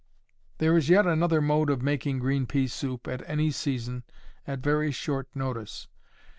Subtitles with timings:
[0.57, 4.01] There is yet another mode of making green pea soup at any season
[4.47, 5.87] at very short notice.